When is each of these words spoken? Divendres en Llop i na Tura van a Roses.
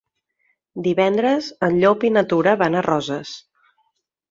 Divendres 0.87 1.51
en 1.69 1.77
Llop 1.85 2.07
i 2.11 2.13
na 2.17 2.25
Tura 2.33 2.57
van 2.65 2.81
a 2.81 2.85
Roses. 2.89 3.37